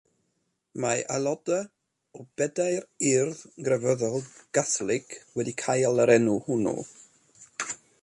[0.85, 1.67] Mae aelodau
[2.21, 4.27] o bedair urdd grefyddol
[4.59, 6.79] Gatholig wedi cael yr enw hwnnw.